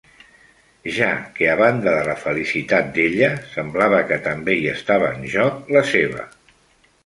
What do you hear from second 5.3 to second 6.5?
joc la seva.